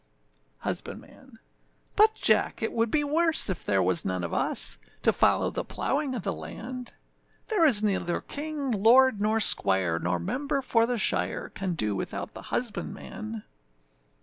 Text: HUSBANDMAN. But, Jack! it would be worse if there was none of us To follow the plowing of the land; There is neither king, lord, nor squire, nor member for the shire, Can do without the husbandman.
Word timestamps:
HUSBANDMAN. 0.61 1.37
But, 1.95 2.15
Jack! 2.15 2.63
it 2.63 2.73
would 2.73 2.89
be 2.89 3.03
worse 3.03 3.51
if 3.51 3.63
there 3.63 3.83
was 3.83 4.03
none 4.03 4.23
of 4.23 4.33
us 4.33 4.79
To 5.03 5.13
follow 5.13 5.51
the 5.51 5.63
plowing 5.63 6.15
of 6.15 6.23
the 6.23 6.33
land; 6.33 6.93
There 7.49 7.67
is 7.67 7.83
neither 7.83 8.19
king, 8.19 8.71
lord, 8.71 9.21
nor 9.21 9.39
squire, 9.39 9.99
nor 9.99 10.17
member 10.17 10.63
for 10.63 10.87
the 10.87 10.97
shire, 10.97 11.49
Can 11.49 11.75
do 11.75 11.95
without 11.95 12.33
the 12.33 12.41
husbandman. 12.49 13.43